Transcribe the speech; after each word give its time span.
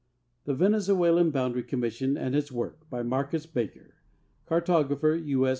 7 0.47 0.55
8 0.55 0.57
THE 0.57 0.63
VENEZUELAN 0.65 1.29
BOUNDARY 1.29 1.61
COMMISSION 1.61 2.17
AND 2.17 2.35
ITS 2.35 2.51
WORK 2.51 2.89
By 2.89 3.03
Marcus 3.03 3.45
Baker 3.45 3.93
Carhxjmpher, 4.49 5.23
U. 5.25 5.45
S. 5.45 5.49